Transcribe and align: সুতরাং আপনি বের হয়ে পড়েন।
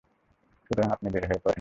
সুতরাং 0.65 0.89
আপনি 0.91 1.07
বের 1.09 1.23
হয়ে 1.23 1.41
পড়েন। 1.43 1.49